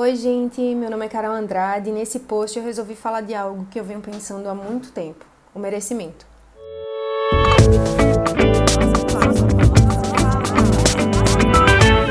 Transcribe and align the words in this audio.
Oi, 0.00 0.14
gente, 0.14 0.60
meu 0.76 0.88
nome 0.88 1.06
é 1.06 1.08
Carol 1.08 1.32
Andrade 1.32 1.90
e 1.90 1.92
nesse 1.92 2.20
post 2.20 2.56
eu 2.56 2.64
resolvi 2.64 2.94
falar 2.94 3.20
de 3.20 3.34
algo 3.34 3.66
que 3.68 3.80
eu 3.80 3.82
venho 3.82 4.00
pensando 4.00 4.48
há 4.48 4.54
muito 4.54 4.92
tempo: 4.92 5.26
o 5.52 5.58
merecimento. 5.58 6.24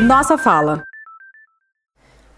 Nossa 0.06 0.38
fala. 0.38 0.84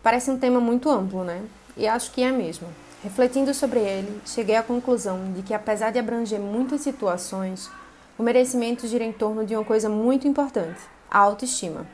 Parece 0.04 0.30
um 0.30 0.38
tema 0.38 0.60
muito 0.60 0.88
amplo, 0.88 1.24
né? 1.24 1.42
E 1.76 1.88
acho 1.88 2.12
que 2.12 2.22
é 2.22 2.32
mesmo. 2.32 2.68
Refletindo 3.04 3.52
sobre 3.52 3.80
ele, 3.80 4.22
cheguei 4.28 4.56
à 4.56 4.62
conclusão 4.62 5.34
de 5.34 5.42
que, 5.42 5.56
apesar 5.56 5.90
de 5.90 5.98
abranger 5.98 6.40
muitas 6.40 6.82
situações, 6.82 7.72
o 8.20 8.22
merecimento 8.22 8.86
gira 8.86 9.04
em 9.04 9.12
torno 9.12 9.44
de 9.44 9.56
uma 9.56 9.66
coisa 9.66 9.90
muito 9.90 10.28
importante: 10.28 10.80
a 11.10 11.18
autoestima. 11.18 11.88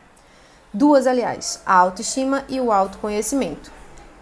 Duas, 0.75 1.07
aliás, 1.07 1.61
a 1.65 1.73
autoestima 1.73 2.43
e 2.49 2.59
o 2.59 2.69
autoconhecimento. 2.69 3.71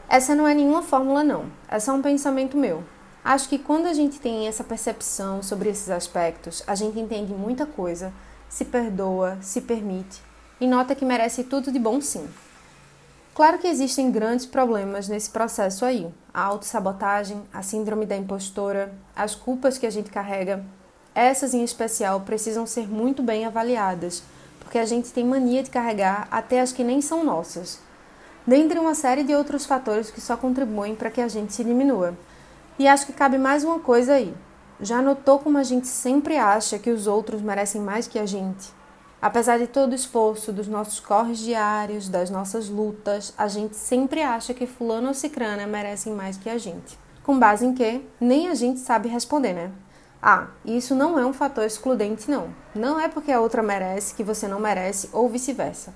Essa 0.08 0.36
não 0.36 0.48
é 0.48 0.54
nenhuma 0.54 0.84
fórmula, 0.84 1.24
não. 1.24 1.46
É 1.68 1.80
só 1.80 1.96
um 1.96 2.02
pensamento 2.04 2.56
meu. 2.56 2.84
Acho 3.26 3.50
que 3.50 3.58
quando 3.58 3.88
a 3.88 3.94
gente 3.94 4.20
tem 4.20 4.48
essa 4.48 4.64
percepção 4.64 5.42
sobre 5.42 5.70
esses 5.70 5.90
aspectos, 5.90 6.62
a 6.68 6.76
gente 6.76 7.00
entende 7.00 7.34
muita 7.34 7.66
coisa, 7.66 8.14
se 8.48 8.66
perdoa, 8.66 9.40
se 9.42 9.62
permite 9.62 10.22
e 10.62 10.68
nota 10.68 10.94
que 10.94 11.04
merece 11.04 11.44
tudo 11.44 11.72
de 11.72 11.80
bom 11.80 12.00
sim. 12.00 12.30
Claro 13.34 13.58
que 13.58 13.68
existem 13.68 14.12
grandes 14.12 14.46
problemas 14.46 15.08
nesse 15.08 15.32
processo 15.32 15.84
aí. 15.84 16.08
A 16.32 16.44
autossabotagem, 16.44 17.42
a 17.52 17.64
síndrome 17.64 18.06
da 18.06 18.16
impostora, 18.16 18.94
as 19.16 19.34
culpas 19.34 19.80
que 19.80 19.88
a 19.88 19.92
gente 19.92 20.12
carrega. 20.12 20.64
Essas 21.16 21.56
em 21.56 21.64
especial 21.64 22.22
precisam 22.22 22.68
ser 22.68 22.88
muito 22.88 23.24
bem 23.24 23.44
avaliadas 23.44 24.22
porque 24.64 24.80
a 24.80 24.86
gente 24.86 25.12
tem 25.12 25.26
mania 25.26 25.62
de 25.62 25.70
carregar 25.70 26.28
até 26.32 26.62
as 26.62 26.72
que 26.72 26.84
nem 26.84 27.02
são 27.02 27.24
nossas, 27.24 27.80
dentre 28.46 28.80
uma 28.80 28.96
série 28.96 29.24
de 29.24 29.36
outros 29.36 29.66
fatores 29.66 30.10
que 30.10 30.20
só 30.20 30.36
contribuem 30.36 30.96
para 30.96 31.12
que 31.12 31.22
a 31.22 31.28
gente 31.28 31.54
se 31.54 31.64
diminua. 31.64 32.18
E 32.80 32.88
acho 32.88 33.06
que 33.06 33.14
cabe 33.14 33.38
mais 33.38 33.64
uma 33.64 33.80
coisa 33.80 34.14
aí. 34.14 34.34
Já 34.82 35.02
notou 35.02 35.40
como 35.40 35.58
a 35.58 35.64
gente 35.64 35.88
sempre 35.88 36.38
acha 36.38 36.80
que 36.80 36.90
os 36.90 37.08
outros 37.08 37.42
merecem 37.42 37.80
mais 37.80 38.08
que 38.08 38.18
a 38.18 38.26
gente? 38.26 38.72
Apesar 39.22 39.58
de 39.58 39.68
todo 39.68 39.94
o 39.94 39.96
esforço 39.96 40.52
dos 40.52 40.68
nossos 40.68 41.00
corres 41.00 41.40
diários, 41.40 42.10
das 42.10 42.30
nossas 42.30 42.68
lutas, 42.68 43.34
a 43.38 43.48
gente 43.48 43.76
sempre 43.78 44.22
acha 44.22 44.54
que 44.54 44.68
fulano 44.68 45.08
ou 45.08 45.14
cicrana 45.14 45.66
merecem 45.66 46.14
mais 46.14 46.36
que 46.36 46.50
a 46.50 46.58
gente. 46.58 47.00
Com 47.24 47.40
base 47.40 47.66
em 47.66 47.74
que 47.74 48.02
nem 48.20 48.50
a 48.50 48.54
gente 48.54 48.80
sabe 48.80 49.08
responder, 49.08 49.54
né? 49.54 49.72
Ah, 50.26 50.48
isso 50.64 50.96
não 50.96 51.20
é 51.20 51.26
um 51.26 51.34
fator 51.34 51.66
excludente, 51.66 52.32
não. 52.32 52.48
Não 52.74 52.98
é 52.98 53.10
porque 53.10 53.30
a 53.30 53.42
outra 53.42 53.62
merece 53.62 54.16
que 54.16 54.24
você 54.24 54.48
não 54.48 54.58
merece, 54.58 55.10
ou 55.12 55.28
vice-versa. 55.28 55.94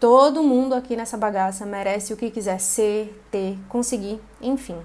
Todo 0.00 0.42
mundo 0.42 0.74
aqui 0.74 0.96
nessa 0.96 1.16
bagaça 1.16 1.64
merece 1.64 2.12
o 2.12 2.16
que 2.16 2.28
quiser 2.28 2.58
ser, 2.58 3.24
ter, 3.30 3.56
conseguir, 3.68 4.20
enfim. 4.42 4.76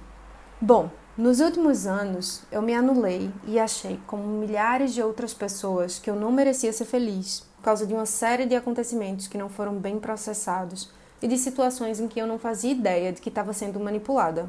Bom, 0.61 0.91
nos 1.17 1.39
últimos 1.39 1.87
anos 1.87 2.43
eu 2.51 2.61
me 2.61 2.75
anulei 2.75 3.31
e 3.47 3.59
achei, 3.59 3.99
como 4.05 4.27
milhares 4.27 4.93
de 4.93 5.01
outras 5.01 5.33
pessoas, 5.33 5.97
que 5.97 6.11
eu 6.11 6.15
não 6.15 6.31
merecia 6.31 6.71
ser 6.71 6.85
feliz 6.85 7.39
por 7.57 7.63
causa 7.63 7.87
de 7.87 7.95
uma 7.95 8.05
série 8.05 8.45
de 8.45 8.55
acontecimentos 8.55 9.27
que 9.27 9.39
não 9.39 9.49
foram 9.49 9.73
bem 9.73 9.99
processados 9.99 10.91
e 11.19 11.27
de 11.27 11.39
situações 11.39 11.99
em 11.99 12.07
que 12.07 12.19
eu 12.19 12.27
não 12.27 12.37
fazia 12.37 12.71
ideia 12.71 13.11
de 13.11 13.19
que 13.19 13.29
estava 13.29 13.53
sendo 13.53 13.79
manipulada. 13.79 14.47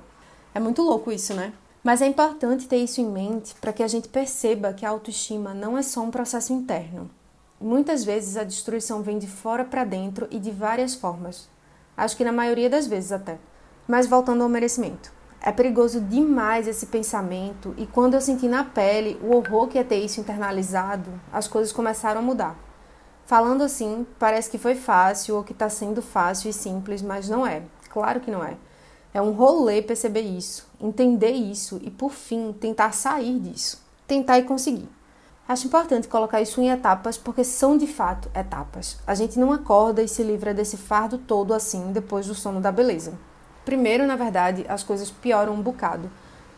É 0.55 0.61
muito 0.61 0.83
louco 0.83 1.11
isso, 1.11 1.33
né? 1.33 1.55
Mas 1.85 2.01
é 2.01 2.07
importante 2.07 2.67
ter 2.67 2.79
isso 2.79 3.03
em 3.03 3.07
mente 3.07 3.55
para 3.61 3.71
que 3.71 3.83
a 3.83 3.87
gente 3.87 4.09
perceba 4.09 4.73
que 4.73 4.87
a 4.87 4.89
autoestima 4.89 5.53
não 5.53 5.77
é 5.77 5.83
só 5.83 6.01
um 6.01 6.11
processo 6.11 6.51
interno. 6.51 7.11
Muitas 7.61 8.03
vezes 8.03 8.39
a 8.39 8.43
destruição 8.43 9.03
vem 9.03 9.19
de 9.19 9.27
fora 9.27 9.67
para 9.67 9.85
dentro 9.85 10.27
e 10.31 10.39
de 10.39 10.51
várias 10.51 10.95
formas. 10.95 11.47
Acho 11.95 12.17
que 12.17 12.25
na 12.25 12.33
maioria 12.33 12.71
das 12.71 12.87
vezes 12.87 13.13
até. 13.13 13.39
Mas 13.87 14.07
voltando 14.07 14.43
ao 14.43 14.49
merecimento. 14.49 15.13
É 15.43 15.53
perigoso 15.53 16.01
demais 16.01 16.67
esse 16.67 16.87
pensamento 16.87 17.75
e 17.77 17.87
quando 17.87 18.15
eu 18.15 18.21
senti 18.23 18.49
na 18.49 18.65
pele 18.65 19.21
o 19.23 19.37
horror 19.37 19.69
que 19.69 19.79
é 19.79 19.85
ter 19.85 20.03
isso 20.03 20.19
internalizado, 20.19 21.11
as 21.31 21.47
coisas 21.47 21.71
começaram 21.71 22.21
a 22.21 22.25
mudar. 22.25 22.57
Falando 23.27 23.63
assim, 23.63 24.07
parece 24.19 24.51
que 24.51 24.57
foi 24.57 24.75
fácil 24.75 25.37
ou 25.37 25.45
que 25.45 25.53
está 25.53 25.69
sendo 25.69 26.01
fácil 26.01 26.49
e 26.49 26.53
simples, 26.55 27.03
mas 27.03 27.29
não 27.29 27.47
é. 27.47 27.63
Claro 27.91 28.21
que 28.21 28.31
não 28.31 28.43
é. 28.43 28.57
É 29.15 29.23
um 29.23 29.31
rolê 29.31 29.81
perceber 29.81 30.23
isso, 30.23 30.67
entender 30.81 31.31
isso 31.31 31.81
e, 31.85 31.89
por 31.89 32.11
fim, 32.11 32.53
tentar 32.53 32.91
sair 32.91 33.39
disso. 33.39 33.81
Tentar 34.09 34.41
e 34.41 34.43
conseguir. 34.43 34.89
Acho 35.47 35.69
importante 35.69 36.09
colocar 36.09 36.41
isso 36.41 36.61
em 36.61 36.69
etapas 36.69 37.17
porque 37.17 37.45
são 37.45 37.79
de 37.79 37.87
fato 37.87 38.29
etapas. 38.35 38.99
A 39.07 39.15
gente 39.15 39.39
não 39.39 39.53
acorda 39.53 40.03
e 40.03 40.09
se 40.09 40.25
livra 40.25 40.53
desse 40.53 40.77
fardo 40.77 41.17
todo 41.17 41.55
assim 41.55 41.93
depois 41.93 42.27
do 42.27 42.35
sono 42.35 42.61
da 42.61 42.73
beleza. 42.73 43.13
Primeiro, 43.65 44.05
na 44.05 44.17
verdade, 44.17 44.67
as 44.69 44.83
coisas 44.83 45.13
pioram 45.13 45.55
um 45.55 45.63
bocado 45.63 46.11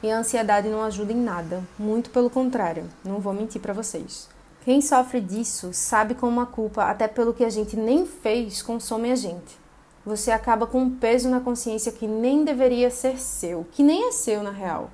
e 0.03 0.11
a 0.11 0.19
ansiedade 0.19 0.71
não 0.71 0.83
ajuda 0.83 1.12
em 1.12 1.22
nada, 1.22 1.62
muito 1.78 2.09
pelo 2.09 2.31
contrário, 2.31 2.84
não 3.05 3.21
vou 3.21 3.34
mentir 3.34 3.61
para 3.61 3.75
vocês. 3.75 4.31
Quem 4.65 4.81
sofre 4.81 5.21
disso 5.21 5.75
sabe 5.75 6.15
como 6.15 6.41
a 6.41 6.47
culpa, 6.47 6.84
até 6.84 7.06
pelo 7.06 7.34
que 7.34 7.45
a 7.45 7.50
gente 7.50 7.77
nem 7.77 8.06
fez, 8.06 8.62
consome 8.62 9.12
a 9.12 9.16
gente 9.16 9.66
você 10.06 10.31
acaba 10.31 10.69
com 10.69 10.78
um 10.78 10.97
peso 10.97 11.28
na 11.28 11.41
consciência 11.41 11.91
que 11.91 12.06
nem 12.06 12.44
deveria 12.44 12.93
ser 12.93 13.19
seu, 13.19 13.67
que 13.72 13.83
nem 13.83 14.06
é 14.06 14.12
seu 14.12 14.41
na 14.41 14.53
real. 14.53 14.89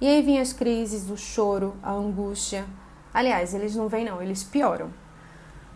E 0.00 0.08
aí 0.08 0.20
vêm 0.20 0.40
as 0.40 0.52
crises, 0.52 1.08
o 1.08 1.16
choro, 1.16 1.76
a 1.80 1.92
angústia. 1.92 2.66
Aliás, 3.14 3.54
eles 3.54 3.76
não 3.76 3.86
vêm 3.86 4.04
não, 4.04 4.20
eles 4.20 4.42
pioram. 4.42 4.90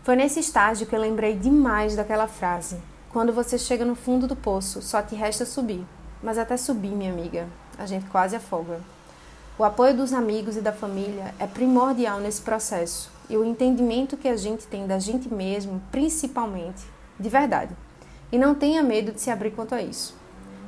Foi 0.03 0.17
nesse 0.17 0.41
estágio 0.41 0.85
que 0.85 0.93
eu 0.93 0.99
lembrei 0.99 1.37
demais 1.37 1.95
daquela 1.95 2.27
frase. 2.27 2.81
Quando 3.13 3.31
você 3.31 3.57
chega 3.57 3.85
no 3.85 3.95
fundo 3.95 4.27
do 4.27 4.35
poço, 4.35 4.81
só 4.81 5.01
te 5.01 5.15
resta 5.15 5.45
subir. 5.45 5.85
Mas 6.21 6.37
até 6.37 6.57
subir, 6.57 6.91
minha 6.91 7.13
amiga, 7.13 7.47
a 7.77 7.85
gente 7.85 8.05
quase 8.07 8.35
afoga. 8.35 8.81
O 9.57 9.63
apoio 9.63 9.95
dos 9.95 10.11
amigos 10.11 10.57
e 10.57 10.61
da 10.61 10.73
família 10.73 11.33
é 11.39 11.47
primordial 11.47 12.19
nesse 12.19 12.41
processo 12.41 13.09
e 13.29 13.37
o 13.37 13.45
entendimento 13.45 14.17
que 14.17 14.27
a 14.27 14.35
gente 14.35 14.67
tem 14.67 14.85
da 14.85 14.99
gente 14.99 15.33
mesmo, 15.33 15.81
principalmente, 15.91 16.83
de 17.17 17.29
verdade. 17.29 17.73
E 18.31 18.37
não 18.37 18.55
tenha 18.55 18.81
medo 18.81 19.11
de 19.11 19.19
se 19.19 19.29
abrir 19.29 19.51
quanto 19.51 19.75
a 19.75 19.81
isso. 19.81 20.15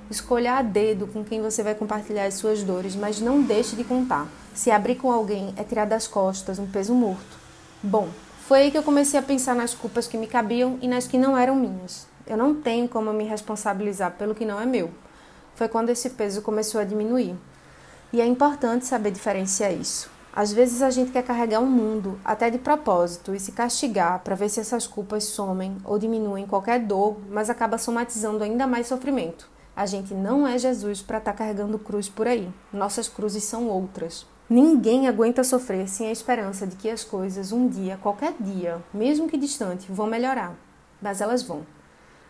Escolha 0.10 0.56
a 0.56 0.62
dedo 0.62 1.08
com 1.08 1.24
quem 1.24 1.42
você 1.42 1.64
vai 1.64 1.74
compartilhar 1.74 2.26
as 2.26 2.34
suas 2.34 2.62
dores, 2.62 2.96
mas 2.96 3.22
não 3.22 3.42
deixe 3.42 3.76
de 3.76 3.84
contar. 3.84 4.28
Se 4.54 4.70
abrir 4.70 4.96
com 4.96 5.12
alguém 5.12 5.54
é 5.56 5.64
tirar 5.64 5.86
das 5.86 6.08
costas 6.08 6.60
um 6.60 6.68
peso 6.68 6.94
morto. 6.94 7.38
Bom, 7.82 8.10
foi 8.48 8.64
aí 8.64 8.72
que 8.72 8.78
eu 8.78 8.84
comecei 8.84 9.20
a 9.20 9.24
pensar 9.24 9.56
nas 9.56 9.74
culpas 9.74 10.06
que 10.06 10.18
me 10.18 10.28
cabiam 10.28 10.78
e 10.82 10.88
nas 10.88 11.08
que 11.08 11.18
não 11.18 11.38
eram 11.38 11.56
minhas. 11.56 12.06
Eu 12.28 12.38
não 12.38 12.54
tenho 12.54 12.88
como 12.88 13.12
me 13.14 13.24
responsabilizar 13.24 14.12
pelo 14.12 14.36
que 14.36 14.46
não 14.46 14.60
é 14.60 14.66
meu. 14.66 14.92
Foi 15.56 15.68
quando 15.68 15.90
esse 15.90 16.10
peso 16.12 16.42
começou 16.42 16.82
a 16.82 16.84
diminuir. 16.84 17.36
E 18.12 18.22
é 18.22 18.26
importante 18.26 18.86
saber 18.86 19.12
diferenciar 19.12 19.74
isso. 19.74 20.13
Às 20.36 20.52
vezes 20.52 20.82
a 20.82 20.90
gente 20.90 21.12
quer 21.12 21.22
carregar 21.22 21.60
um 21.60 21.68
mundo, 21.68 22.20
até 22.26 22.50
de 22.50 22.58
propósito, 22.58 23.36
e 23.36 23.40
se 23.40 23.52
castigar 23.52 24.20
para 24.24 24.34
ver 24.34 24.50
se 24.50 24.60
essas 24.60 24.88
culpas 24.88 25.26
somem 25.26 25.78
ou 25.86 26.00
diminuem 26.00 26.48
qualquer 26.48 26.80
dor, 26.80 27.18
mas 27.30 27.52
acaba 27.52 27.78
somatizando 27.78 28.44
ainda 28.44 28.66
mais 28.66 28.88
sofrimento. 28.88 29.48
A 29.76 29.86
gente 29.86 30.12
não 30.12 30.48
é 30.48 30.58
Jesus 30.58 31.04
para 31.04 31.20
estar 31.20 31.34
tá 31.34 31.38
carregando 31.38 31.78
cruz 31.78 32.10
por 32.10 32.28
aí. 32.28 32.50
Nossas 32.72 33.08
cruzes 33.08 33.44
são 33.44 33.68
outras. 33.68 34.26
Ninguém 34.50 35.08
aguenta 35.08 35.44
sofrer 35.44 35.88
sem 35.88 36.08
a 36.08 36.12
esperança 36.12 36.66
de 36.66 36.76
que 36.78 36.90
as 36.90 37.04
coisas 37.04 37.52
um 37.52 37.68
dia, 37.68 38.00
qualquer 38.02 38.34
dia, 38.40 38.84
mesmo 38.92 39.30
que 39.30 39.38
distante, 39.38 39.92
vão 39.92 40.08
melhorar. 40.08 40.56
Mas 41.00 41.22
elas 41.22 41.44
vão. 41.44 41.62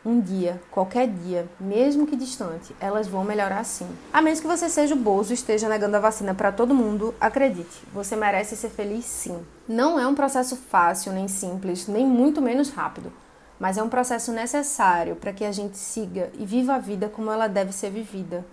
Um 0.06 0.20
dia, 0.20 0.62
qualquer 0.70 1.08
dia, 1.08 1.48
mesmo 1.58 2.06
que 2.06 2.18
distante, 2.18 2.76
elas 2.78 3.08
vão 3.08 3.24
melhorar 3.24 3.64
sim. 3.64 3.88
A 4.12 4.22
menos 4.22 4.42
que 4.42 4.48
você 4.48 4.68
seja 4.68 4.94
o 4.94 4.98
Bozo 4.98 5.32
e 5.32 5.34
esteja 5.34 5.70
negando 5.70 5.96
a 5.96 6.00
vacina 6.02 6.34
para 6.34 6.52
todo 6.52 6.76
mundo, 6.76 7.16
acredite, 7.22 7.82
você 7.94 8.14
merece 8.14 8.58
ser 8.58 8.68
feliz 8.68 9.06
sim. 9.06 9.40
Não 9.66 9.98
é 9.98 10.06
um 10.06 10.14
processo 10.14 10.58
fácil, 10.58 11.14
nem 11.14 11.30
simples, 11.30 11.88
nem 11.88 12.06
muito 12.06 12.42
menos 12.42 12.70
rápido, 12.70 13.14
mas 13.58 13.78
é 13.78 13.84
um 13.84 13.88
processo 13.88 14.34
necessário 14.34 15.16
para 15.16 15.32
que 15.32 15.46
a 15.46 15.54
gente 15.54 15.78
siga 15.78 16.30
e 16.34 16.46
viva 16.46 16.76
a 16.76 16.80
vida 16.80 17.08
como 17.08 17.32
ela 17.32 17.48
deve 17.48 17.72
ser 17.72 17.90
vivida. 17.90 18.46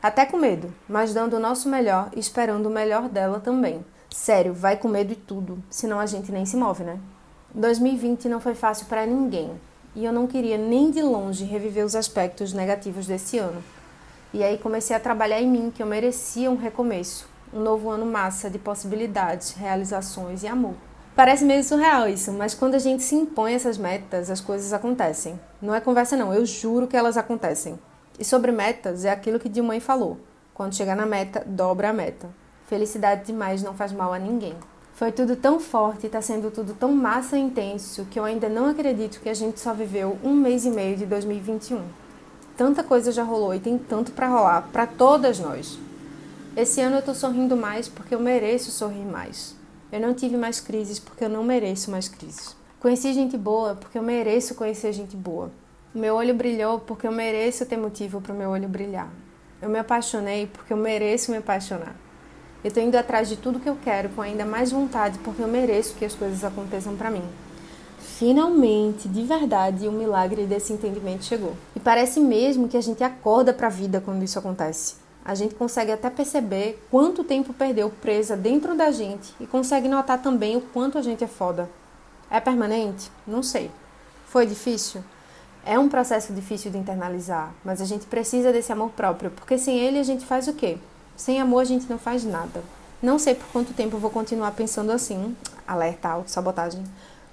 Até 0.00 0.24
com 0.24 0.36
medo, 0.36 0.72
mas 0.88 1.12
dando 1.12 1.34
o 1.34 1.40
nosso 1.40 1.68
melhor 1.68 2.08
e 2.14 2.20
esperando 2.20 2.66
o 2.66 2.72
melhor 2.72 3.08
dela 3.08 3.40
também. 3.40 3.84
Sério, 4.14 4.54
vai 4.54 4.76
com 4.76 4.86
medo 4.86 5.12
e 5.12 5.16
tudo, 5.16 5.60
senão 5.68 5.98
a 5.98 6.06
gente 6.06 6.30
nem 6.30 6.46
se 6.46 6.56
move, 6.56 6.84
né? 6.84 7.00
2020 7.52 8.28
não 8.28 8.38
foi 8.38 8.54
fácil 8.54 8.86
para 8.86 9.04
ninguém 9.04 9.50
e 9.94 10.04
eu 10.04 10.12
não 10.12 10.26
queria 10.26 10.58
nem 10.58 10.90
de 10.90 11.02
longe 11.02 11.44
reviver 11.44 11.84
os 11.84 11.94
aspectos 11.94 12.52
negativos 12.52 13.06
desse 13.06 13.38
ano. 13.38 13.62
E 14.32 14.42
aí 14.42 14.58
comecei 14.58 14.94
a 14.96 15.00
trabalhar 15.00 15.40
em 15.40 15.48
mim 15.48 15.72
que 15.74 15.82
eu 15.82 15.86
merecia 15.86 16.50
um 16.50 16.56
recomeço, 16.56 17.28
um 17.52 17.60
novo 17.60 17.88
ano 17.88 18.04
massa 18.04 18.50
de 18.50 18.58
possibilidades, 18.58 19.52
realizações 19.52 20.42
e 20.42 20.48
amor. 20.48 20.74
Parece 21.14 21.44
meio 21.44 21.62
surreal 21.62 22.08
isso, 22.08 22.32
mas 22.32 22.54
quando 22.54 22.74
a 22.74 22.78
gente 22.80 23.04
se 23.04 23.14
impõe 23.14 23.54
essas 23.54 23.78
metas, 23.78 24.28
as 24.28 24.40
coisas 24.40 24.72
acontecem. 24.72 25.38
Não 25.62 25.72
é 25.72 25.80
conversa 25.80 26.16
não, 26.16 26.34
eu 26.34 26.44
juro 26.44 26.88
que 26.88 26.96
elas 26.96 27.16
acontecem. 27.16 27.78
E 28.18 28.24
sobre 28.24 28.50
metas 28.50 29.04
é 29.04 29.10
aquilo 29.10 29.38
que 29.38 29.48
Dilmãe 29.48 29.78
falou. 29.78 30.18
Quando 30.52 30.74
chegar 30.74 30.96
na 30.96 31.06
meta, 31.06 31.44
dobra 31.46 31.90
a 31.90 31.92
meta. 31.92 32.28
Felicidade 32.66 33.26
demais 33.26 33.62
não 33.62 33.74
faz 33.74 33.92
mal 33.92 34.12
a 34.12 34.18
ninguém. 34.18 34.54
Foi 34.94 35.10
tudo 35.10 35.34
tão 35.34 35.58
forte, 35.58 36.06
está 36.06 36.22
sendo 36.22 36.52
tudo 36.52 36.72
tão 36.72 36.92
massa 36.92 37.36
e 37.36 37.40
intenso 37.40 38.06
que 38.08 38.16
eu 38.16 38.22
ainda 38.22 38.48
não 38.48 38.66
acredito 38.66 39.20
que 39.20 39.28
a 39.28 39.34
gente 39.34 39.58
só 39.58 39.74
viveu 39.74 40.16
um 40.22 40.32
mês 40.32 40.64
e 40.64 40.70
meio 40.70 40.96
de 40.96 41.04
2021. 41.04 41.82
Tanta 42.56 42.84
coisa 42.84 43.10
já 43.10 43.24
rolou 43.24 43.52
e 43.52 43.58
tem 43.58 43.76
tanto 43.76 44.12
para 44.12 44.28
rolar 44.28 44.68
para 44.72 44.86
todas 44.86 45.40
nós. 45.40 45.76
Esse 46.56 46.80
ano 46.80 46.96
eu 46.96 47.02
tô 47.02 47.12
sorrindo 47.12 47.56
mais 47.56 47.88
porque 47.88 48.14
eu 48.14 48.20
mereço 48.20 48.70
sorrir 48.70 49.04
mais. 49.04 49.56
Eu 49.90 49.98
não 49.98 50.14
tive 50.14 50.36
mais 50.36 50.60
crises 50.60 51.00
porque 51.00 51.24
eu 51.24 51.28
não 51.28 51.42
mereço 51.42 51.90
mais 51.90 52.08
crises. 52.08 52.54
Conheci 52.78 53.12
gente 53.12 53.36
boa 53.36 53.74
porque 53.74 53.98
eu 53.98 54.02
mereço 54.02 54.54
conhecer 54.54 54.92
gente 54.92 55.16
boa. 55.16 55.50
O 55.92 55.98
meu 55.98 56.14
olho 56.14 56.34
brilhou 56.34 56.78
porque 56.78 57.08
eu 57.08 57.12
mereço 57.12 57.66
ter 57.66 57.76
motivo 57.76 58.20
para 58.20 58.32
o 58.32 58.36
meu 58.36 58.50
olho 58.50 58.68
brilhar. 58.68 59.10
Eu 59.60 59.68
me 59.68 59.80
apaixonei 59.80 60.46
porque 60.46 60.72
eu 60.72 60.76
mereço 60.76 61.32
me 61.32 61.38
apaixonar. 61.38 61.96
Eu 62.64 62.68
estou 62.68 62.82
indo 62.82 62.96
atrás 62.96 63.28
de 63.28 63.36
tudo 63.36 63.60
que 63.60 63.68
eu 63.68 63.76
quero 63.84 64.08
com 64.08 64.22
ainda 64.22 64.46
mais 64.46 64.72
vontade 64.72 65.18
porque 65.18 65.42
eu 65.42 65.46
mereço 65.46 65.94
que 65.96 66.04
as 66.04 66.14
coisas 66.14 66.42
aconteçam 66.42 66.96
para 66.96 67.10
mim. 67.10 67.22
Finalmente, 67.98 69.06
de 69.06 69.22
verdade, 69.22 69.86
o 69.86 69.92
milagre 69.92 70.46
desse 70.46 70.72
entendimento 70.72 71.24
chegou. 71.24 71.54
E 71.76 71.80
parece 71.80 72.20
mesmo 72.20 72.66
que 72.66 72.78
a 72.78 72.80
gente 72.80 73.04
acorda 73.04 73.52
para 73.52 73.66
a 73.66 73.70
vida 73.70 74.00
quando 74.00 74.22
isso 74.22 74.38
acontece. 74.38 74.94
A 75.22 75.34
gente 75.34 75.54
consegue 75.54 75.92
até 75.92 76.08
perceber 76.08 76.82
quanto 76.90 77.22
tempo 77.22 77.52
perdeu 77.52 77.90
presa 77.90 78.34
dentro 78.34 78.74
da 78.74 78.90
gente 78.90 79.34
e 79.38 79.46
consegue 79.46 79.86
notar 79.86 80.22
também 80.22 80.56
o 80.56 80.62
quanto 80.62 80.96
a 80.96 81.02
gente 81.02 81.22
é 81.22 81.26
foda. 81.26 81.68
É 82.30 82.40
permanente? 82.40 83.10
Não 83.26 83.42
sei. 83.42 83.70
Foi 84.26 84.46
difícil? 84.46 85.04
É 85.66 85.78
um 85.78 85.88
processo 85.90 86.32
difícil 86.32 86.70
de 86.70 86.78
internalizar, 86.78 87.52
mas 87.62 87.82
a 87.82 87.84
gente 87.84 88.06
precisa 88.06 88.52
desse 88.52 88.72
amor 88.72 88.90
próprio, 88.90 89.30
porque 89.32 89.58
sem 89.58 89.78
ele 89.78 89.98
a 89.98 90.02
gente 90.02 90.24
faz 90.24 90.48
o 90.48 90.54
quê? 90.54 90.78
Sem 91.16 91.40
amor 91.40 91.60
a 91.60 91.64
gente 91.64 91.88
não 91.88 91.98
faz 91.98 92.24
nada. 92.24 92.62
Não 93.02 93.18
sei 93.18 93.34
por 93.34 93.46
quanto 93.48 93.74
tempo 93.74 93.98
vou 93.98 94.10
continuar 94.10 94.50
pensando 94.52 94.90
assim, 94.90 95.36
alerta, 95.66 96.08
auto-sabotagem, 96.08 96.82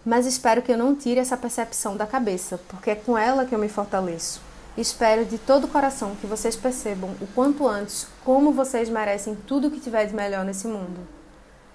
mas 0.06 0.25
espero 0.25 0.62
que 0.62 0.72
eu 0.72 0.78
não 0.78 0.95
tire 0.95 1.19
essa 1.19 1.38
percepção 1.38 1.95
da 1.95 2.06
cabeça, 2.06 2.60
porque 2.68 2.92
é 2.92 2.95
com 2.95 3.18
ela 3.18 3.45
que 3.45 3.56
eu 3.56 3.60
me 3.60 3.69
fortaleço. 3.69 4.42
Espero 4.78 5.25
de 5.25 5.38
todo 5.38 5.66
o 5.66 5.68
coração 5.68 6.16
que 6.19 6.28
vocês 6.28 6.56
percebam 6.56 7.12
o 7.22 7.28
quanto 7.28 7.68
antes 7.68 8.07
como 8.24 8.51
vocês 8.51 8.89
merecem 8.89 9.36
tudo 9.48 9.68
o 9.68 9.72
que 9.72 9.80
tiver 9.80 10.06
de 10.06 10.16
melhor 10.16 10.45
nesse 10.45 10.68
mundo. 10.68 11.07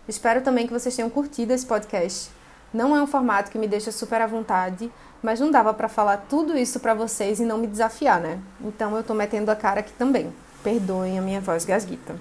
Espero 0.09 0.41
também 0.41 0.67
que 0.67 0.73
vocês 0.73 0.94
tenham 0.94 1.11
curtido 1.11 1.52
esse 1.52 1.67
podcast. 1.67 2.31
Não 2.73 2.97
é 2.97 3.02
um 3.02 3.06
formato 3.06 3.50
que 3.50 3.59
me 3.59 3.69
deixa 3.69 3.93
super 3.93 4.20
à 4.20 4.26
vontade, 4.26 4.91
mas 5.23 5.41
não 5.41 5.50
dava 5.50 5.75
para 5.75 5.88
falar 5.88 6.26
tudo 6.29 6.56
isso 6.56 6.81
para 6.81 6.94
vocês 6.94 7.41
e 7.41 7.44
não 7.44 7.59
me 7.59 7.67
desafiar, 7.67 8.20
né? 8.20 8.38
Então 8.61 8.97
eu 8.97 9.02
tô 9.02 9.14
metendo 9.14 9.50
a 9.50 9.56
cara 9.56 9.81
aqui 9.81 9.93
também. 9.93 10.32
Perdoem 10.67 11.17
a 11.17 11.23
minha 11.23 11.41
voz 11.41 11.65
gasguita. 11.65 12.17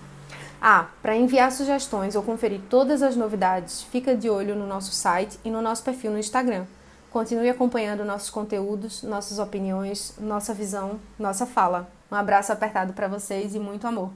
Ah, 0.62 0.86
para 1.01 1.15
enviar 1.15 1.51
sugestões 1.51 2.15
ou 2.15 2.21
conferir 2.21 2.62
todas 2.69 3.01
as 3.01 3.15
novidades, 3.15 3.81
fica 3.81 4.15
de 4.15 4.30
olho 4.30 4.56
no 4.56 4.68
nosso 4.68 4.92
site 4.92 5.39
e 5.44 5.50
no 5.50 5.63
nosso 5.63 5.81
perfil 5.81 6.12
no 6.12 6.19
Instagram. 6.19 6.65
Continue 7.09 7.50
acompanhando 7.50 8.06
nossos 8.06 8.30
conteúdos, 8.30 9.01
nossas 9.01 9.39
opiniões, 9.39 10.13
nossa 10.19 10.53
visão, 10.53 11.00
nossa 11.18 11.47
fala. 11.47 11.89
Um 12.12 12.15
abraço 12.15 12.51
apertado 12.51 12.94
para 12.94 13.07
vocês 13.07 13.56
e 13.56 13.59
muito 13.59 13.88
amor. 13.88 14.12